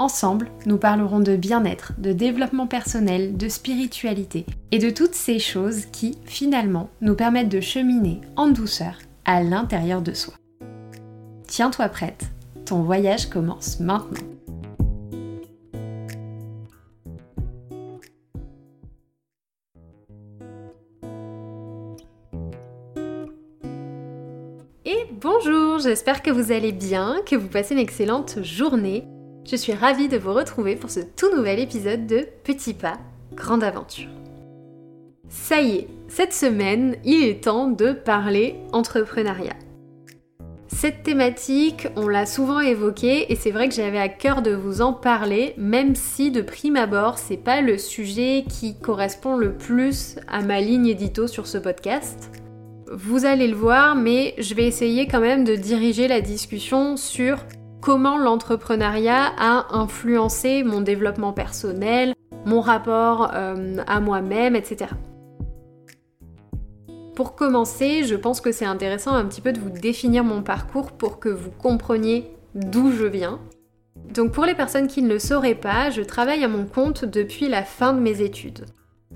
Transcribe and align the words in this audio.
Ensemble, 0.00 0.52
nous 0.64 0.78
parlerons 0.78 1.18
de 1.18 1.34
bien-être, 1.34 1.92
de 1.98 2.12
développement 2.12 2.68
personnel, 2.68 3.36
de 3.36 3.48
spiritualité 3.48 4.46
et 4.70 4.78
de 4.78 4.90
toutes 4.90 5.16
ces 5.16 5.40
choses 5.40 5.86
qui, 5.86 6.16
finalement, 6.24 6.88
nous 7.00 7.16
permettent 7.16 7.48
de 7.48 7.60
cheminer 7.60 8.20
en 8.36 8.46
douceur 8.46 9.00
à 9.24 9.42
l'intérieur 9.42 10.00
de 10.00 10.12
soi. 10.12 10.34
Tiens-toi 11.48 11.88
prête, 11.88 12.26
ton 12.64 12.82
voyage 12.82 13.28
commence 13.28 13.80
maintenant. 13.80 14.20
Et 24.84 25.06
bonjour, 25.20 25.80
j'espère 25.80 26.22
que 26.22 26.30
vous 26.30 26.52
allez 26.52 26.70
bien, 26.70 27.16
que 27.26 27.34
vous 27.34 27.48
passez 27.48 27.74
une 27.74 27.80
excellente 27.80 28.44
journée. 28.44 29.04
Je 29.50 29.56
suis 29.56 29.72
ravie 29.72 30.08
de 30.08 30.18
vous 30.18 30.34
retrouver 30.34 30.76
pour 30.76 30.90
ce 30.90 31.00
tout 31.00 31.34
nouvel 31.34 31.58
épisode 31.58 32.06
de 32.06 32.26
Petit 32.44 32.74
pas, 32.74 32.98
grande 33.34 33.64
aventure. 33.64 34.10
Ça 35.30 35.62
y 35.62 35.76
est, 35.76 35.88
cette 36.06 36.34
semaine, 36.34 36.96
il 37.02 37.24
est 37.24 37.44
temps 37.44 37.68
de 37.68 37.92
parler 37.92 38.56
entrepreneuriat. 38.72 39.56
Cette 40.66 41.02
thématique, 41.02 41.88
on 41.96 42.08
l'a 42.08 42.26
souvent 42.26 42.60
évoquée 42.60 43.32
et 43.32 43.36
c'est 43.36 43.50
vrai 43.50 43.70
que 43.70 43.74
j'avais 43.74 43.98
à 43.98 44.10
cœur 44.10 44.42
de 44.42 44.50
vous 44.50 44.82
en 44.82 44.92
parler, 44.92 45.54
même 45.56 45.94
si 45.94 46.30
de 46.30 46.42
prime 46.42 46.76
abord, 46.76 47.16
c'est 47.16 47.38
pas 47.38 47.62
le 47.62 47.78
sujet 47.78 48.44
qui 48.46 48.78
correspond 48.78 49.38
le 49.38 49.54
plus 49.54 50.16
à 50.28 50.42
ma 50.42 50.60
ligne 50.60 50.88
édito 50.88 51.26
sur 51.26 51.46
ce 51.46 51.56
podcast. 51.56 52.30
Vous 52.92 53.24
allez 53.24 53.48
le 53.48 53.56
voir, 53.56 53.96
mais 53.96 54.34
je 54.36 54.54
vais 54.54 54.66
essayer 54.66 55.06
quand 55.06 55.20
même 55.20 55.44
de 55.44 55.56
diriger 55.56 56.06
la 56.06 56.20
discussion 56.20 56.98
sur 56.98 57.38
comment 57.80 58.18
l'entrepreneuriat 58.18 59.32
a 59.38 59.76
influencé 59.76 60.62
mon 60.64 60.80
développement 60.80 61.32
personnel, 61.32 62.14
mon 62.44 62.60
rapport 62.60 63.30
euh, 63.34 63.76
à 63.86 64.00
moi-même, 64.00 64.56
etc. 64.56 64.90
Pour 67.14 67.34
commencer, 67.34 68.04
je 68.04 68.14
pense 68.14 68.40
que 68.40 68.52
c'est 68.52 68.64
intéressant 68.64 69.12
un 69.12 69.24
petit 69.24 69.40
peu 69.40 69.52
de 69.52 69.58
vous 69.58 69.70
définir 69.70 70.22
mon 70.22 70.42
parcours 70.42 70.92
pour 70.92 71.18
que 71.18 71.28
vous 71.28 71.50
compreniez 71.50 72.30
d'où 72.54 72.92
je 72.92 73.04
viens. 73.04 73.40
Donc 74.14 74.32
pour 74.32 74.44
les 74.44 74.54
personnes 74.54 74.86
qui 74.86 75.02
ne 75.02 75.08
le 75.08 75.18
sauraient 75.18 75.54
pas, 75.54 75.90
je 75.90 76.02
travaille 76.02 76.44
à 76.44 76.48
mon 76.48 76.64
compte 76.64 77.04
depuis 77.04 77.48
la 77.48 77.62
fin 77.62 77.92
de 77.92 78.00
mes 78.00 78.22
études. 78.22 78.66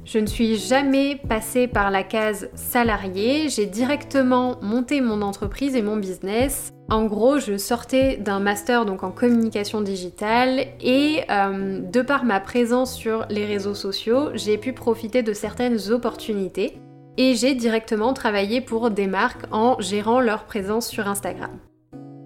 Je 0.04 0.18
ne 0.18 0.26
suis 0.26 0.56
jamais 0.56 1.16
passée 1.28 1.68
par 1.68 1.92
la 1.92 2.02
case 2.02 2.50
salarié, 2.54 3.48
j'ai 3.48 3.66
directement 3.66 4.58
monté 4.60 5.00
mon 5.00 5.22
entreprise 5.22 5.76
et 5.76 5.82
mon 5.82 5.96
business. 5.96 6.72
En 6.90 7.04
gros, 7.04 7.38
je 7.38 7.56
sortais 7.56 8.16
d'un 8.16 8.40
master 8.40 8.84
donc 8.84 9.04
en 9.04 9.12
communication 9.12 9.80
digitale 9.80 10.66
et 10.80 11.20
euh, 11.30 11.80
de 11.80 12.02
par 12.02 12.24
ma 12.24 12.40
présence 12.40 12.94
sur 12.94 13.26
les 13.30 13.46
réseaux 13.46 13.76
sociaux, 13.76 14.30
j'ai 14.34 14.58
pu 14.58 14.72
profiter 14.72 15.22
de 15.22 15.32
certaines 15.32 15.92
opportunités 15.92 16.80
et 17.16 17.34
j'ai 17.36 17.54
directement 17.54 18.12
travaillé 18.12 18.60
pour 18.60 18.90
des 18.90 19.06
marques 19.06 19.46
en 19.52 19.80
gérant 19.80 20.20
leur 20.20 20.44
présence 20.44 20.88
sur 20.88 21.06
Instagram. 21.06 21.58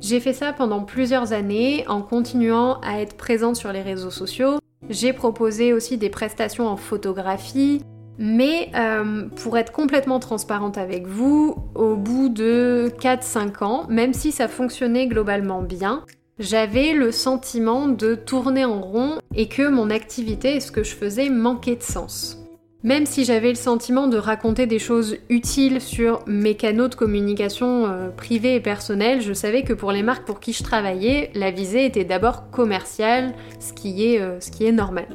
J'ai 0.00 0.20
fait 0.20 0.32
ça 0.32 0.52
pendant 0.52 0.80
plusieurs 0.80 1.32
années 1.32 1.84
en 1.88 2.00
continuant 2.00 2.80
à 2.80 3.00
être 3.00 3.16
présente 3.16 3.56
sur 3.56 3.72
les 3.72 3.82
réseaux 3.82 4.10
sociaux, 4.10 4.58
j'ai 4.88 5.12
proposé 5.12 5.72
aussi 5.72 5.98
des 5.98 6.10
prestations 6.10 6.66
en 6.68 6.76
photographie, 6.76 7.82
mais 8.18 8.70
euh, 8.74 9.28
pour 9.42 9.58
être 9.58 9.72
complètement 9.72 10.18
transparente 10.18 10.78
avec 10.78 11.06
vous, 11.06 11.56
au 11.74 11.96
bout 11.96 12.28
de 12.28 12.92
4-5 13.00 13.64
ans, 13.64 13.86
même 13.88 14.14
si 14.14 14.32
ça 14.32 14.48
fonctionnait 14.48 15.06
globalement 15.06 15.62
bien, 15.62 16.04
j'avais 16.38 16.92
le 16.92 17.12
sentiment 17.12 17.88
de 17.88 18.14
tourner 18.14 18.64
en 18.64 18.80
rond 18.80 19.18
et 19.34 19.48
que 19.48 19.68
mon 19.68 19.90
activité 19.90 20.56
et 20.56 20.60
ce 20.60 20.70
que 20.70 20.82
je 20.82 20.94
faisais 20.94 21.30
manquait 21.30 21.76
de 21.76 21.82
sens. 21.82 22.45
Même 22.86 23.04
si 23.04 23.24
j'avais 23.24 23.48
le 23.48 23.56
sentiment 23.56 24.06
de 24.06 24.16
raconter 24.16 24.66
des 24.66 24.78
choses 24.78 25.16
utiles 25.28 25.80
sur 25.80 26.22
mes 26.28 26.54
canaux 26.54 26.86
de 26.86 26.94
communication 26.94 27.86
euh, 27.86 28.10
privés 28.10 28.54
et 28.54 28.60
personnels, 28.60 29.22
je 29.22 29.32
savais 29.32 29.64
que 29.64 29.72
pour 29.72 29.90
les 29.90 30.04
marques 30.04 30.24
pour 30.24 30.38
qui 30.38 30.52
je 30.52 30.62
travaillais, 30.62 31.32
la 31.34 31.50
visée 31.50 31.84
était 31.84 32.04
d'abord 32.04 32.48
commerciale, 32.52 33.34
ce 33.58 33.72
qui 33.72 34.06
est, 34.06 34.20
euh, 34.20 34.38
normal. 34.70 35.08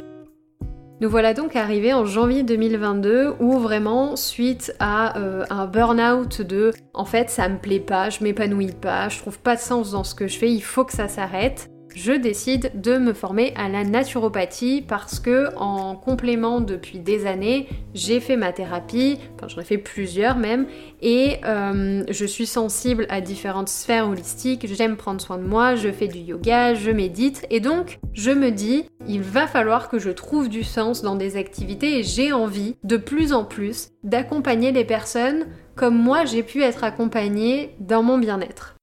Nous 1.00 1.10
voilà 1.10 1.34
donc 1.34 1.56
arrivés 1.56 1.94
en 1.94 2.04
janvier 2.04 2.44
2022 2.44 3.36
où 3.40 3.58
vraiment 3.58 4.18
suite 4.18 4.76
à 4.82 5.18
euh, 5.18 5.46
un 5.50 5.66
burn-out 5.66 6.42
de 6.42 6.74
en 6.94 7.06
fait 7.06 7.30
ça 7.30 7.48
me 7.48 7.58
plaît 7.58 7.80
pas, 7.80 8.10
je 8.10 8.22
m'épanouis 8.22 8.74
pas, 8.74 9.08
je 9.08 9.18
trouve 9.20 9.40
pas 9.40 9.56
de 9.56 9.62
sens 9.62 9.92
dans 9.92 10.04
ce 10.04 10.14
que 10.14 10.28
je 10.28 10.38
fais, 10.38 10.52
il 10.52 10.62
faut 10.62 10.84
que 10.84 10.94
ça 10.94 11.08
s'arrête 11.08 11.72
je 11.96 12.14
décide 12.14 12.72
de 12.76 12.98
me 12.98 13.14
former 13.14 13.54
à 13.56 13.70
la 13.70 13.84
naturopathie 13.84 14.84
parce 14.88 15.20
que 15.20 15.56
en 15.58 15.96
complément 15.96 16.62
depuis 16.62 17.00
des 17.00 17.26
années, 17.26 17.68
j'ai 17.94 18.20
fait 18.20 18.38
ma 18.38 18.52
thérapie, 18.52 19.20
enfin 19.36 19.48
j'en 19.48 19.62
ai 19.62 19.66
fait 19.66 19.78
plusieurs 19.78 20.38
même, 20.38 20.68
et 21.02 21.38
euh, 21.46 22.04
je 22.10 22.26
suis 22.26 22.46
sensible 22.46 23.06
à 23.10 23.22
différentes 23.22 23.70
sphères 23.70 24.08
holistiques, 24.10 24.68
j'aime 24.74 24.98
prendre 24.98 25.22
soin 25.22 25.38
de 25.38 25.44
moi, 25.44 25.76
je 25.76 25.92
fais 25.92 26.08
du 26.08 26.20
yoga, 26.20 26.74
je 26.74 26.92
médite, 26.92 27.46
et 27.50 27.60
donc 27.60 28.00
je 28.14 28.32
me 28.32 28.52
dis, 28.52 28.86
il 29.08 29.22
va 29.22 29.48
falloir 29.48 29.90
que 29.90 30.00
je 30.00 30.10
trouve 30.10 30.50
du 30.50 30.64
sens 30.64 31.02
dans 31.02 31.16
des 31.16 31.38
activités 31.38 32.00
et 32.00 32.04
j'ai 32.04 32.34
envie 32.34 32.76
de 32.84 32.98
plus 32.98 33.34
en 33.34 33.44
plus 33.44 33.90
d'accompagner 34.04 34.72
les 34.72 34.86
personnes 34.86 35.48
comme 35.76 35.98
moi 35.98 36.26
j'ai 36.26 36.44
pu 36.44 36.62
être 36.62 36.84
accompagnée 36.84 37.76
dans 37.80 38.04
mon 38.04 38.18
bien-être. 38.18 38.76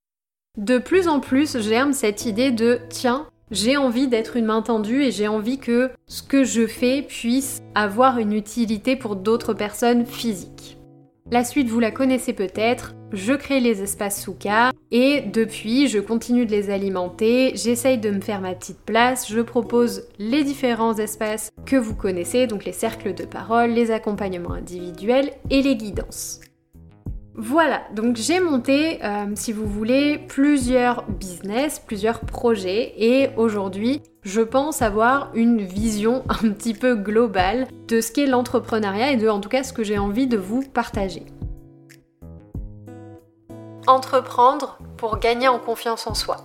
De 0.58 0.78
plus 0.78 1.06
en 1.06 1.20
plus 1.20 1.56
germe 1.56 1.92
cette 1.92 2.26
idée 2.26 2.50
de 2.50 2.80
tiens, 2.88 3.28
j'ai 3.52 3.76
envie 3.76 4.08
d'être 4.08 4.36
une 4.36 4.46
main 4.46 4.60
tendue 4.60 5.04
et 5.04 5.12
j'ai 5.12 5.28
envie 5.28 5.60
que 5.60 5.88
ce 6.08 6.20
que 6.20 6.42
je 6.42 6.66
fais 6.66 7.02
puisse 7.02 7.62
avoir 7.76 8.18
une 8.18 8.32
utilité 8.32 8.96
pour 8.96 9.14
d'autres 9.14 9.54
personnes 9.54 10.04
physiques. 10.04 10.76
La 11.30 11.44
suite, 11.44 11.68
vous 11.68 11.78
la 11.78 11.92
connaissez 11.92 12.32
peut-être, 12.32 12.96
je 13.12 13.34
crée 13.34 13.60
les 13.60 13.82
espaces 13.82 14.20
Souka 14.20 14.72
et 14.90 15.20
depuis, 15.20 15.86
je 15.86 16.00
continue 16.00 16.44
de 16.44 16.50
les 16.50 16.70
alimenter, 16.70 17.52
j'essaye 17.54 17.98
de 17.98 18.10
me 18.10 18.20
faire 18.20 18.40
ma 18.40 18.56
petite 18.56 18.80
place, 18.80 19.30
je 19.30 19.40
propose 19.40 20.08
les 20.18 20.42
différents 20.42 20.96
espaces 20.96 21.52
que 21.66 21.76
vous 21.76 21.94
connaissez, 21.94 22.48
donc 22.48 22.64
les 22.64 22.72
cercles 22.72 23.14
de 23.14 23.24
parole, 23.24 23.70
les 23.70 23.92
accompagnements 23.92 24.54
individuels 24.54 25.30
et 25.50 25.62
les 25.62 25.76
guidances. 25.76 26.40
Voilà, 27.40 27.82
donc 27.94 28.16
j'ai 28.16 28.40
monté, 28.40 28.98
euh, 29.04 29.26
si 29.36 29.52
vous 29.52 29.64
voulez, 29.64 30.18
plusieurs 30.18 31.04
business, 31.04 31.78
plusieurs 31.78 32.18
projets 32.18 32.94
et 32.96 33.30
aujourd'hui, 33.36 34.02
je 34.22 34.40
pense 34.40 34.82
avoir 34.82 35.30
une 35.34 35.62
vision 35.62 36.24
un 36.28 36.50
petit 36.50 36.74
peu 36.74 36.96
globale 36.96 37.68
de 37.86 38.00
ce 38.00 38.10
qu'est 38.10 38.26
l'entrepreneuriat 38.26 39.12
et 39.12 39.16
de 39.16 39.28
en 39.28 39.38
tout 39.38 39.48
cas 39.48 39.62
ce 39.62 39.72
que 39.72 39.84
j'ai 39.84 39.98
envie 39.98 40.26
de 40.26 40.36
vous 40.36 40.62
partager. 40.62 41.26
Entreprendre 43.86 44.76
pour 44.96 45.20
gagner 45.20 45.46
en 45.46 45.60
confiance 45.60 46.08
en 46.08 46.14
soi. 46.14 46.38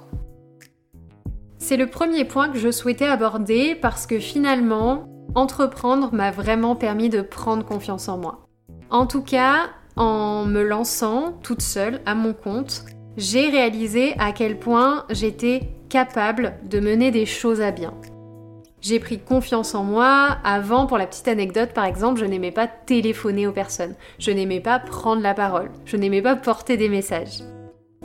C'est 1.57 1.77
le 1.77 1.87
premier 1.87 2.23
point 2.23 2.49
que 2.49 2.59
je 2.59 2.69
souhaitais 2.69 3.07
aborder 3.07 3.73
parce 3.73 4.05
que 4.05 4.19
finalement, 4.19 5.07
entreprendre 5.33 6.13
m'a 6.13 6.29
vraiment 6.29 6.75
permis 6.75 7.09
de 7.09 7.23
prendre 7.23 7.65
confiance 7.65 8.07
en 8.09 8.19
moi. 8.19 8.47
En 8.91 9.07
tout 9.07 9.23
cas, 9.23 9.71
en 9.95 10.45
me 10.45 10.63
lançant 10.63 11.33
toute 11.43 11.61
seule 11.61 12.01
à 12.05 12.15
mon 12.15 12.33
compte, 12.33 12.85
j'ai 13.17 13.49
réalisé 13.49 14.13
à 14.17 14.31
quel 14.31 14.57
point 14.57 15.05
j'étais 15.09 15.69
capable 15.89 16.55
de 16.69 16.79
mener 16.79 17.11
des 17.11 17.25
choses 17.25 17.61
à 17.61 17.71
bien. 17.71 17.93
J'ai 18.81 18.99
pris 18.99 19.17
confiance 19.17 19.75
en 19.75 19.83
moi. 19.83 20.37
Avant, 20.43 20.87
pour 20.87 20.97
la 20.97 21.07
petite 21.07 21.29
anecdote, 21.29 21.69
par 21.73 21.85
exemple, 21.85 22.19
je 22.19 22.25
n'aimais 22.25 22.51
pas 22.51 22.67
téléphoner 22.67 23.47
aux 23.47 23.53
personnes. 23.53 23.95
Je 24.19 24.31
n'aimais 24.31 24.59
pas 24.59 24.77
prendre 24.77 25.21
la 25.21 25.33
parole. 25.33 25.71
Je 25.85 25.95
n'aimais 25.95 26.21
pas 26.21 26.35
porter 26.35 26.75
des 26.75 26.89
messages. 26.89 27.43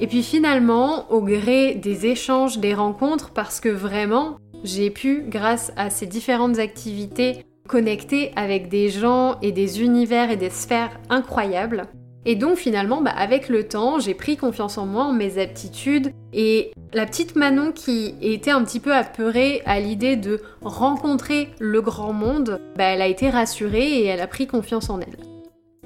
Et 0.00 0.06
puis 0.06 0.22
finalement, 0.22 1.10
au 1.10 1.20
gré 1.20 1.74
des 1.74 2.06
échanges, 2.06 2.58
des 2.58 2.74
rencontres, 2.74 3.30
parce 3.30 3.58
que 3.58 3.68
vraiment, 3.68 4.36
j'ai 4.62 4.90
pu, 4.90 5.24
grâce 5.26 5.72
à 5.76 5.90
ces 5.90 6.06
différentes 6.06 6.60
activités, 6.60 7.44
connecter 7.68 8.32
avec 8.34 8.68
des 8.68 8.88
gens 8.88 9.38
et 9.42 9.52
des 9.52 9.82
univers 9.82 10.32
et 10.32 10.36
des 10.36 10.50
sphères 10.50 10.98
incroyables. 11.08 11.84
Et 12.24 12.34
donc 12.34 12.56
finalement, 12.56 13.00
bah, 13.00 13.12
avec 13.16 13.48
le 13.48 13.68
temps, 13.68 14.00
j'ai 14.00 14.14
pris 14.14 14.36
confiance 14.36 14.76
en 14.76 14.86
moi, 14.86 15.04
en 15.04 15.12
mes 15.12 15.38
aptitudes, 15.38 16.10
et 16.32 16.72
la 16.92 17.06
petite 17.06 17.36
Manon 17.36 17.72
qui 17.72 18.14
était 18.20 18.50
un 18.50 18.64
petit 18.64 18.80
peu 18.80 18.92
apeurée 18.92 19.62
à 19.64 19.78
l'idée 19.78 20.16
de 20.16 20.40
rencontrer 20.60 21.50
le 21.60 21.80
grand 21.80 22.12
monde, 22.12 22.60
bah, 22.76 22.84
elle 22.84 23.02
a 23.02 23.06
été 23.06 23.30
rassurée 23.30 24.00
et 24.00 24.06
elle 24.06 24.20
a 24.20 24.26
pris 24.26 24.46
confiance 24.46 24.90
en 24.90 25.00
elle. 25.00 25.16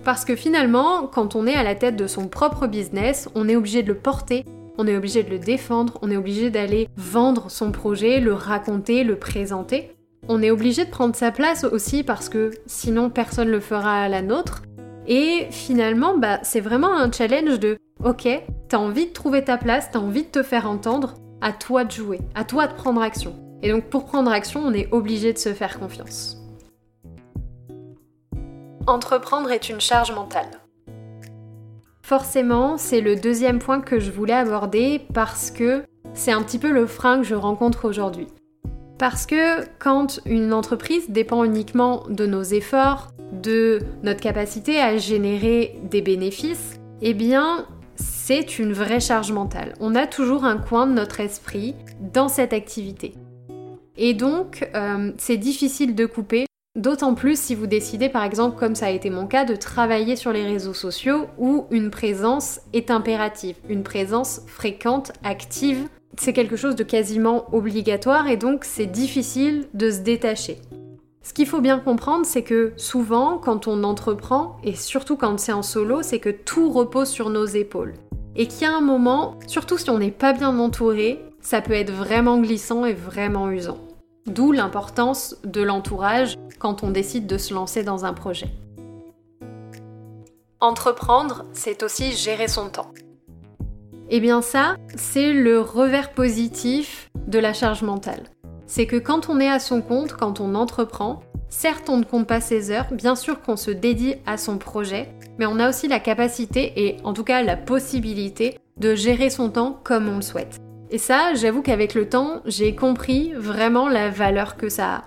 Parce 0.04 0.24
que 0.24 0.34
finalement, 0.34 1.06
quand 1.06 1.36
on 1.36 1.46
est 1.46 1.54
à 1.54 1.62
la 1.62 1.76
tête 1.76 1.96
de 1.96 2.08
son 2.08 2.26
propre 2.26 2.66
business, 2.66 3.28
on 3.36 3.48
est 3.48 3.54
obligé 3.54 3.82
de 3.82 3.88
le 3.88 3.98
porter, 3.98 4.44
on 4.78 4.86
est 4.86 4.96
obligé 4.96 5.22
de 5.22 5.30
le 5.30 5.38
défendre, 5.38 5.98
on 6.02 6.10
est 6.10 6.16
obligé 6.16 6.50
d'aller 6.50 6.88
vendre 6.96 7.50
son 7.50 7.70
projet, 7.70 8.18
le 8.18 8.32
raconter, 8.32 9.04
le 9.04 9.16
présenter. 9.16 9.90
On 10.28 10.40
est 10.40 10.50
obligé 10.50 10.84
de 10.84 10.90
prendre 10.90 11.16
sa 11.16 11.32
place 11.32 11.64
aussi 11.64 12.04
parce 12.04 12.28
que 12.28 12.52
sinon 12.66 13.10
personne 13.10 13.48
ne 13.48 13.52
le 13.52 13.60
fera 13.60 14.02
à 14.02 14.08
la 14.08 14.22
nôtre. 14.22 14.62
Et 15.08 15.48
finalement, 15.50 16.16
bah, 16.16 16.38
c'est 16.42 16.60
vraiment 16.60 16.94
un 16.96 17.10
challenge 17.10 17.58
de 17.58 17.76
ok, 18.04 18.28
t'as 18.68 18.78
envie 18.78 19.06
de 19.06 19.12
trouver 19.12 19.42
ta 19.42 19.58
place, 19.58 19.90
t'as 19.90 19.98
envie 19.98 20.22
de 20.22 20.28
te 20.28 20.42
faire 20.42 20.68
entendre, 20.68 21.14
à 21.40 21.52
toi 21.52 21.84
de 21.84 21.90
jouer, 21.90 22.20
à 22.36 22.44
toi 22.44 22.68
de 22.68 22.74
prendre 22.74 23.02
action. 23.02 23.34
Et 23.62 23.70
donc 23.70 23.84
pour 23.84 24.04
prendre 24.04 24.30
action, 24.30 24.60
on 24.64 24.72
est 24.72 24.88
obligé 24.92 25.32
de 25.32 25.38
se 25.38 25.52
faire 25.54 25.80
confiance. 25.80 26.38
Entreprendre 28.86 29.50
est 29.50 29.68
une 29.68 29.80
charge 29.80 30.12
mentale. 30.12 30.50
Forcément, 32.02 32.78
c'est 32.78 33.00
le 33.00 33.16
deuxième 33.16 33.58
point 33.58 33.80
que 33.80 33.98
je 33.98 34.10
voulais 34.10 34.34
aborder 34.34 35.00
parce 35.14 35.50
que 35.50 35.84
c'est 36.14 36.32
un 36.32 36.42
petit 36.42 36.58
peu 36.58 36.70
le 36.70 36.86
frein 36.86 37.18
que 37.18 37.24
je 37.24 37.34
rencontre 37.34 37.88
aujourd'hui. 37.88 38.26
Parce 39.02 39.26
que 39.26 39.64
quand 39.80 40.20
une 40.26 40.52
entreprise 40.52 41.10
dépend 41.10 41.42
uniquement 41.42 42.04
de 42.08 42.24
nos 42.24 42.44
efforts, 42.44 43.08
de 43.32 43.80
notre 44.04 44.20
capacité 44.20 44.78
à 44.78 44.96
générer 44.96 45.76
des 45.90 46.02
bénéfices, 46.02 46.78
eh 47.00 47.12
bien, 47.12 47.66
c'est 47.96 48.60
une 48.60 48.72
vraie 48.72 49.00
charge 49.00 49.32
mentale. 49.32 49.74
On 49.80 49.96
a 49.96 50.06
toujours 50.06 50.44
un 50.44 50.56
coin 50.56 50.86
de 50.86 50.92
notre 50.92 51.18
esprit 51.18 51.74
dans 52.14 52.28
cette 52.28 52.52
activité. 52.52 53.14
Et 53.96 54.14
donc, 54.14 54.70
euh, 54.76 55.10
c'est 55.18 55.36
difficile 55.36 55.96
de 55.96 56.06
couper, 56.06 56.46
d'autant 56.78 57.14
plus 57.14 57.36
si 57.36 57.56
vous 57.56 57.66
décidez, 57.66 58.08
par 58.08 58.22
exemple, 58.22 58.56
comme 58.56 58.76
ça 58.76 58.86
a 58.86 58.90
été 58.90 59.10
mon 59.10 59.26
cas, 59.26 59.44
de 59.44 59.56
travailler 59.56 60.14
sur 60.14 60.32
les 60.32 60.46
réseaux 60.46 60.74
sociaux 60.74 61.26
où 61.38 61.66
une 61.72 61.90
présence 61.90 62.60
est 62.72 62.88
impérative, 62.88 63.56
une 63.68 63.82
présence 63.82 64.42
fréquente, 64.46 65.10
active. 65.24 65.88
C'est 66.18 66.32
quelque 66.32 66.56
chose 66.56 66.76
de 66.76 66.84
quasiment 66.84 67.46
obligatoire 67.54 68.28
et 68.28 68.36
donc 68.36 68.64
c'est 68.64 68.86
difficile 68.86 69.66
de 69.74 69.90
se 69.90 70.00
détacher. 70.00 70.58
Ce 71.22 71.32
qu'il 71.32 71.46
faut 71.46 71.60
bien 71.60 71.78
comprendre, 71.78 72.26
c'est 72.26 72.42
que 72.42 72.72
souvent, 72.76 73.38
quand 73.38 73.68
on 73.68 73.84
entreprend, 73.84 74.56
et 74.64 74.74
surtout 74.74 75.16
quand 75.16 75.38
c'est 75.38 75.52
en 75.52 75.62
solo, 75.62 76.02
c'est 76.02 76.18
que 76.18 76.30
tout 76.30 76.70
repose 76.70 77.08
sur 77.08 77.30
nos 77.30 77.46
épaules. 77.46 77.94
Et 78.34 78.46
qu'il 78.46 78.62
y 78.62 78.70
a 78.70 78.74
un 78.74 78.80
moment, 78.80 79.38
surtout 79.46 79.78
si 79.78 79.88
on 79.90 79.98
n'est 79.98 80.10
pas 80.10 80.32
bien 80.32 80.58
entouré, 80.58 81.24
ça 81.40 81.60
peut 81.60 81.74
être 81.74 81.92
vraiment 81.92 82.38
glissant 82.40 82.84
et 82.84 82.92
vraiment 82.92 83.50
usant. 83.50 83.78
D'où 84.26 84.52
l'importance 84.52 85.36
de 85.44 85.62
l'entourage 85.62 86.36
quand 86.58 86.82
on 86.82 86.90
décide 86.90 87.26
de 87.26 87.38
se 87.38 87.54
lancer 87.54 87.82
dans 87.82 88.04
un 88.04 88.12
projet. 88.12 88.48
Entreprendre, 90.60 91.44
c'est 91.52 91.82
aussi 91.82 92.12
gérer 92.12 92.46
son 92.48 92.68
temps. 92.68 92.92
Et 94.12 94.16
eh 94.16 94.20
bien 94.20 94.42
ça, 94.42 94.76
c'est 94.94 95.32
le 95.32 95.58
revers 95.58 96.10
positif 96.10 97.10
de 97.28 97.38
la 97.38 97.54
charge 97.54 97.82
mentale. 97.82 98.24
C'est 98.66 98.84
que 98.84 98.96
quand 98.96 99.30
on 99.30 99.40
est 99.40 99.48
à 99.48 99.58
son 99.58 99.80
compte, 99.80 100.12
quand 100.12 100.38
on 100.38 100.54
entreprend, 100.54 101.22
certes 101.48 101.88
on 101.88 101.96
ne 101.96 102.04
compte 102.04 102.26
pas 102.26 102.42
ses 102.42 102.70
heures, 102.70 102.92
bien 102.92 103.16
sûr 103.16 103.40
qu'on 103.40 103.56
se 103.56 103.70
dédie 103.70 104.16
à 104.26 104.36
son 104.36 104.58
projet, 104.58 105.08
mais 105.38 105.46
on 105.46 105.58
a 105.58 105.66
aussi 105.66 105.88
la 105.88 105.98
capacité 105.98 106.74
et 106.76 106.98
en 107.04 107.14
tout 107.14 107.24
cas 107.24 107.42
la 107.42 107.56
possibilité 107.56 108.58
de 108.76 108.94
gérer 108.94 109.30
son 109.30 109.48
temps 109.48 109.80
comme 109.82 110.10
on 110.10 110.16
le 110.16 110.20
souhaite. 110.20 110.58
Et 110.90 110.98
ça, 110.98 111.32
j'avoue 111.32 111.62
qu'avec 111.62 111.94
le 111.94 112.06
temps, 112.06 112.42
j'ai 112.44 112.74
compris 112.74 113.32
vraiment 113.34 113.88
la 113.88 114.10
valeur 114.10 114.58
que 114.58 114.68
ça 114.68 114.94
a. 114.94 115.02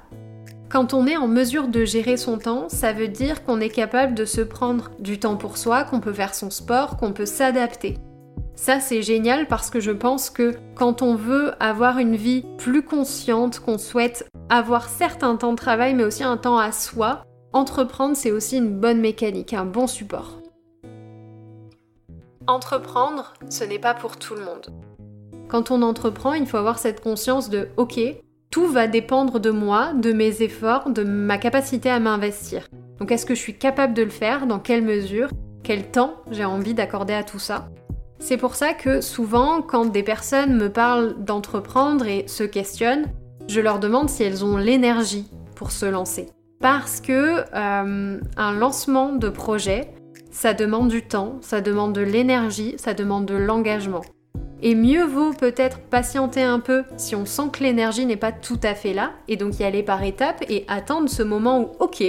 Quand 0.68 0.96
on 0.96 1.06
est 1.06 1.16
en 1.16 1.28
mesure 1.28 1.68
de 1.68 1.86
gérer 1.86 2.18
son 2.18 2.40
temps, 2.40 2.70
ça 2.70 2.92
veut 2.92 3.08
dire 3.08 3.44
qu'on 3.44 3.62
est 3.62 3.70
capable 3.70 4.16
de 4.16 4.26
se 4.26 4.42
prendre 4.42 4.90
du 4.98 5.20
temps 5.20 5.36
pour 5.36 5.60
soi, 5.60 5.84
qu'on 5.84 6.00
peut 6.00 6.12
faire 6.12 6.34
son 6.34 6.50
sport, 6.50 6.98
qu'on 6.98 7.14
peut 7.14 7.28
s'adapter. 7.28 8.00
Ça, 8.56 8.80
c'est 8.80 9.02
génial 9.02 9.48
parce 9.48 9.70
que 9.70 9.80
je 9.80 9.92
pense 9.92 10.30
que 10.30 10.54
quand 10.76 11.02
on 11.02 11.16
veut 11.16 11.52
avoir 11.60 12.00
une 12.00 12.16
vie 12.16 12.46
plus 12.58 12.84
consciente, 12.84 13.60
qu'on 13.60 13.78
souhaite 13.78 14.28
avoir 14.50 14.88
certes 14.88 15.24
un 15.24 15.36
temps 15.36 15.52
de 15.52 15.58
travail, 15.58 15.94
mais 15.94 16.06
aussi 16.06 16.24
un 16.24 16.38
temps 16.38 16.58
à 16.58 16.72
soi, 16.72 17.24
entreprendre, 17.52 18.16
c'est 18.16 18.32
aussi 18.32 18.58
une 18.58 18.80
bonne 18.80 19.02
mécanique, 19.02 19.54
un 19.54 19.66
bon 19.66 19.88
support. 19.88 20.40
Entreprendre, 22.48 23.34
ce 23.50 23.64
n'est 23.64 23.80
pas 23.80 23.94
pour 23.94 24.18
tout 24.18 24.36
le 24.36 24.46
monde. 24.46 24.68
Quand 25.50 25.70
on 25.70 25.82
entreprend, 25.82 26.34
il 26.34 26.48
faut 26.48 26.58
avoir 26.58 26.80
cette 26.80 27.02
conscience 27.02 27.50
de 27.50 27.68
OK, 27.78 28.00
tout 28.52 28.68
va 28.68 28.88
dépendre 28.88 29.40
de 29.40 29.52
moi, 29.52 29.94
de 29.94 30.14
mes 30.14 30.42
efforts, 30.42 30.90
de 30.90 31.04
ma 31.04 31.38
capacité 31.38 31.90
à 31.90 32.00
m'investir. 32.00 32.68
Donc 33.00 33.12
est-ce 33.12 33.26
que 33.26 33.36
je 33.36 33.40
suis 33.42 33.58
capable 33.58 33.94
de 33.94 34.04
le 34.04 34.10
faire? 34.10 34.48
Dans 34.48 34.60
quelle 34.60 34.84
mesure? 34.84 35.30
Quel 35.64 35.92
temps 35.92 36.16
j'ai 36.32 36.46
envie 36.46 36.74
d'accorder 36.74 37.14
à 37.14 37.24
tout 37.24 37.40
ça? 37.40 37.68
C'est 38.28 38.38
pour 38.38 38.56
ça 38.56 38.74
que 38.74 39.02
souvent, 39.02 39.62
quand 39.62 39.86
des 39.86 40.02
personnes 40.02 40.58
me 40.58 40.72
parlent 40.72 41.14
d'entreprendre 41.24 42.08
et 42.08 42.28
se 42.28 42.42
questionnent, 42.42 43.06
je 43.48 43.62
leur 43.62 43.78
demande 43.78 44.10
si 44.10 44.24
elles 44.24 44.44
ont 44.44 44.58
l'énergie 44.58 45.30
pour 45.56 45.70
se 45.70 45.86
lancer. 45.86 46.26
Parce 46.60 47.02
que 47.02 47.44
euh, 47.54 48.20
un 48.36 48.54
lancement 48.54 49.14
de 49.14 49.30
projet, 49.30 49.92
ça 50.32 50.56
demande 50.56 50.88
du 50.88 51.04
temps, 51.04 51.38
ça 51.42 51.62
demande 51.62 51.94
de 51.94 52.02
l'énergie, 52.02 52.74
ça 52.80 52.96
demande 52.96 53.28
de 53.28 53.36
l'engagement. 53.36 54.02
Et 54.64 54.74
mieux 54.74 55.04
vaut 55.04 55.34
peut-être 55.34 55.80
patienter 55.82 56.42
un 56.42 56.60
peu 56.60 56.84
si 56.98 57.16
on 57.16 57.28
sent 57.28 57.50
que 57.54 57.62
l'énergie 57.62 58.08
n'est 58.08 58.18
pas 58.18 58.32
tout 58.32 58.60
à 58.64 58.74
fait 58.74 58.94
là, 58.94 59.12
et 59.28 59.38
donc 59.38 59.60
y 59.60 59.64
aller 59.64 59.84
par 59.84 60.02
étapes 60.02 60.44
et 60.50 60.66
attendre 60.68 61.10
ce 61.10 61.22
moment 61.22 61.62
où, 61.62 61.68
ok, 61.80 62.04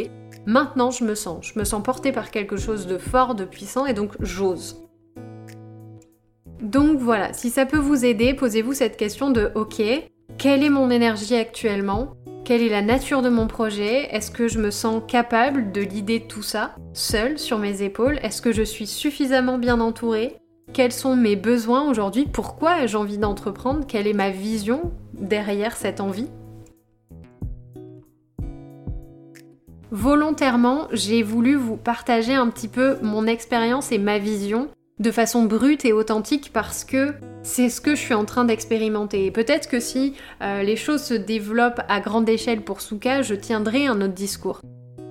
maintenant 0.46 0.90
je 0.90 1.04
me 1.04 1.14
sens, 1.14 1.44
je 1.52 1.58
me 1.58 1.64
sens 1.66 1.82
porté 1.82 2.10
par 2.10 2.30
quelque 2.30 2.56
chose 2.56 2.86
de 2.86 2.96
fort, 2.96 3.34
de 3.34 3.44
puissant, 3.44 3.84
et 3.84 3.92
donc 3.92 4.12
j'ose. 4.20 4.86
Donc 6.61 6.99
voilà, 6.99 7.32
si 7.32 7.50
ça 7.50 7.67
peut 7.67 7.79
vous 7.79 8.05
aider, 8.05 8.35
posez-vous 8.35 8.73
cette 8.73 8.97
question 8.97 9.31
de, 9.31 9.50
ok, 9.55 9.82
quelle 10.38 10.62
est 10.62 10.70
mon 10.70 10.91
énergie 10.91 11.37
actuellement? 11.37 12.14
Quelle 12.44 12.62
est 12.62 12.69
la 12.69 12.82
nature 12.82 13.23
de 13.23 13.29
mon 13.29 13.47
projet? 13.47 14.14
Est-ce 14.14 14.31
que 14.31 14.49
je 14.49 14.58
me 14.58 14.70
sens 14.70 15.03
capable 15.06 15.73
de 15.73 15.81
l'idée 15.81 16.20
tout 16.20 16.43
ça, 16.43 16.76
seul 16.93 17.38
sur 17.38 17.58
mes 17.58 17.82
épaules? 17.82 18.19
Est-ce 18.23 18.41
que 18.41 18.53
je 18.53 18.62
suis 18.62 18.87
suffisamment 18.87 19.58
bien 19.58 19.81
entourée? 19.81 20.37
Quels 20.73 20.93
sont 20.93 21.17
mes 21.17 21.37
besoins 21.37 21.88
aujourd'hui, 21.88 22.26
pourquoi 22.32 22.82
ai-je 22.82 22.97
envie 22.97 23.19
d'entreprendre, 23.19 23.87
quelle 23.87 24.06
est 24.06 24.12
ma 24.12 24.31
vision 24.31 24.93
derrière 25.14 25.76
cette 25.76 26.00
envie? 26.00 26.29
Volontairement, 29.91 30.88
j'ai 30.93 31.23
voulu 31.23 31.55
vous 31.55 31.76
partager 31.76 32.35
un 32.35 32.49
petit 32.49 32.69
peu 32.69 32.97
mon 33.02 33.26
expérience 33.26 33.92
et 33.92 33.99
ma 33.99 34.19
vision 34.19 34.69
de 34.99 35.11
façon 35.11 35.45
brute 35.45 35.85
et 35.85 35.93
authentique 35.93 36.50
parce 36.53 36.85
que 36.85 37.15
c'est 37.43 37.69
ce 37.69 37.81
que 37.81 37.95
je 37.95 38.00
suis 38.00 38.15
en 38.15 38.25
train 38.25 38.45
d'expérimenter. 38.45 39.26
Et 39.26 39.31
peut-être 39.31 39.69
que 39.69 39.79
si 39.79 40.15
euh, 40.43 40.62
les 40.62 40.76
choses 40.76 41.03
se 41.03 41.15
développent 41.15 41.83
à 41.88 42.00
grande 42.00 42.29
échelle 42.29 42.62
pour 42.62 42.81
Souka, 42.81 43.23
je 43.23 43.35
tiendrai 43.35 43.87
un 43.87 44.00
autre 44.00 44.15
discours. 44.15 44.61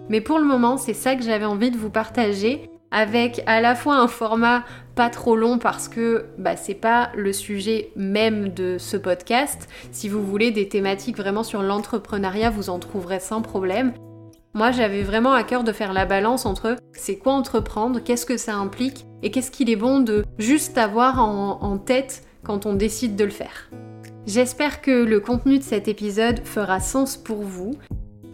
Mais 0.09 0.21
pour 0.21 0.39
le 0.39 0.45
moment, 0.45 0.77
c'est 0.77 0.93
ça 0.93 1.15
que 1.15 1.23
j'avais 1.23 1.45
envie 1.45 1.71
de 1.71 1.77
vous 1.77 1.89
partager 1.89 2.69
avec 2.91 3.41
à 3.45 3.61
la 3.61 3.75
fois 3.75 3.97
un 3.97 4.07
format 4.07 4.63
pas 4.95 5.09
trop 5.09 5.35
long 5.35 5.57
parce 5.59 5.87
que 5.89 6.25
bah, 6.37 6.55
c'est 6.55 6.75
pas 6.75 7.11
le 7.15 7.33
sujet 7.33 7.91
même 7.95 8.49
de 8.49 8.77
ce 8.79 8.97
podcast. 8.97 9.67
Si 9.91 10.07
vous 10.07 10.23
voulez 10.23 10.51
des 10.51 10.69
thématiques 10.69 11.17
vraiment 11.17 11.43
sur 11.43 11.61
l'entrepreneuriat, 11.61 12.49
vous 12.49 12.69
en 12.69 12.79
trouverez 12.79 13.19
sans 13.19 13.41
problème. 13.41 13.93
Moi, 14.55 14.71
j'avais 14.71 15.03
vraiment 15.03 15.33
à 15.33 15.43
cœur 15.43 15.65
de 15.65 15.73
faire 15.73 15.91
la 15.91 16.05
balance 16.05 16.45
entre 16.45 16.77
c'est 16.93 17.17
quoi 17.17 17.33
entreprendre, 17.33 17.99
qu'est-ce 17.99 18.25
que 18.25 18.37
ça 18.37 18.55
implique 18.55 19.05
et 19.21 19.29
qu'est-ce 19.29 19.51
qu'il 19.51 19.69
est 19.69 19.75
bon 19.75 19.99
de 19.99 20.23
juste 20.39 20.77
avoir 20.77 21.19
en 21.19 21.77
tête 21.77 22.23
quand 22.41 22.65
on 22.65 22.73
décide 22.73 23.17
de 23.17 23.25
le 23.25 23.31
faire. 23.31 23.69
J'espère 24.25 24.81
que 24.81 25.03
le 25.03 25.19
contenu 25.19 25.59
de 25.59 25.63
cet 25.63 25.89
épisode 25.89 26.39
fera 26.45 26.79
sens 26.79 27.17
pour 27.17 27.41
vous 27.41 27.75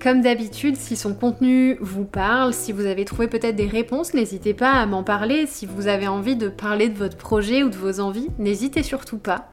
comme 0.01 0.21
d'habitude, 0.21 0.77
si 0.77 0.95
son 0.95 1.13
contenu 1.13 1.77
vous 1.79 2.05
parle, 2.05 2.55
si 2.55 2.71
vous 2.71 2.87
avez 2.87 3.05
trouvé 3.05 3.27
peut-être 3.27 3.55
des 3.55 3.67
réponses, 3.67 4.15
n'hésitez 4.15 4.55
pas 4.55 4.71
à 4.71 4.87
m'en 4.87 5.03
parler. 5.03 5.45
Si 5.45 5.67
vous 5.67 5.85
avez 5.85 6.07
envie 6.07 6.35
de 6.35 6.49
parler 6.49 6.89
de 6.89 6.97
votre 6.97 7.17
projet 7.17 7.61
ou 7.61 7.69
de 7.69 7.75
vos 7.75 7.99
envies, 7.99 8.29
n'hésitez 8.39 8.81
surtout 8.81 9.19
pas. 9.19 9.51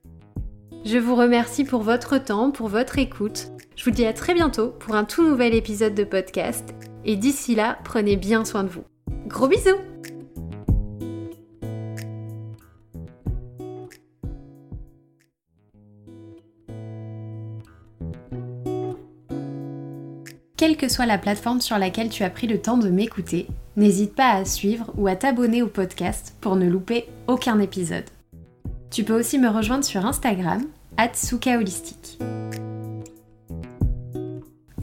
Je 0.86 0.96
vous 0.96 1.16
remercie 1.16 1.64
pour 1.64 1.82
votre 1.82 2.16
temps, 2.16 2.50
pour 2.50 2.68
votre 2.68 2.98
écoute. 2.98 3.50
Je 3.78 3.84
vous 3.84 3.92
dis 3.92 4.06
à 4.06 4.12
très 4.12 4.34
bientôt 4.34 4.74
pour 4.80 4.96
un 4.96 5.04
tout 5.04 5.22
nouvel 5.22 5.54
épisode 5.54 5.94
de 5.94 6.02
podcast. 6.02 6.74
Et 7.04 7.14
d'ici 7.14 7.54
là, 7.54 7.78
prenez 7.84 8.16
bien 8.16 8.44
soin 8.44 8.64
de 8.64 8.68
vous. 8.68 8.82
Gros 9.28 9.46
bisous 9.46 9.78
Quelle 20.56 20.76
que 20.76 20.88
soit 20.88 21.06
la 21.06 21.16
plateforme 21.16 21.60
sur 21.60 21.78
laquelle 21.78 22.08
tu 22.08 22.24
as 22.24 22.30
pris 22.30 22.48
le 22.48 22.60
temps 22.60 22.78
de 22.78 22.90
m'écouter, 22.90 23.46
n'hésite 23.76 24.16
pas 24.16 24.32
à 24.32 24.44
suivre 24.44 24.92
ou 24.96 25.06
à 25.06 25.14
t'abonner 25.14 25.62
au 25.62 25.68
podcast 25.68 26.34
pour 26.40 26.56
ne 26.56 26.68
louper 26.68 27.06
aucun 27.28 27.60
épisode. 27.60 28.06
Tu 28.90 29.04
peux 29.04 29.16
aussi 29.16 29.38
me 29.38 29.48
rejoindre 29.48 29.84
sur 29.84 30.04
Instagram, 30.04 30.64
Holistique. 31.56 32.18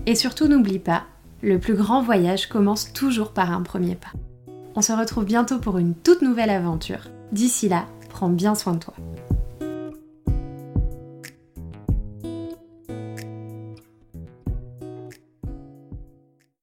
Et 0.08 0.16
surtout 0.16 0.48
n'oublie 0.48 0.80
pas, 0.80 1.04
le 1.42 1.60
plus 1.60 1.74
grand 1.74 2.02
voyage 2.02 2.48
commence 2.48 2.94
toujours 2.94 3.32
par 3.32 3.52
un 3.52 3.62
premier 3.62 3.96
pas. 3.96 4.12
On 4.76 4.82
se 4.82 4.92
retrouve 4.92 5.26
bientôt 5.26 5.58
pour 5.58 5.78
une 5.78 5.96
toute 5.96 6.22
nouvelle 6.22 6.50
aventure. 6.50 7.10
D'ici 7.32 7.70
là, 7.70 7.86
prends 8.10 8.30
bien 8.30 8.56
soin 8.56 8.74
de 8.74 8.80
toi. 8.80 8.94